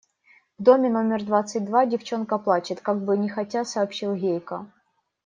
В 0.57 0.63
доме 0.63 0.89
номер 0.89 1.23
двадцать 1.23 1.63
два 1.63 1.85
девчонка 1.85 2.39
плачет,– 2.39 2.81
как 2.81 3.05
бы 3.05 3.15
нехотя 3.19 3.63
сообщил 3.65 4.15
Гейка. 4.15 4.65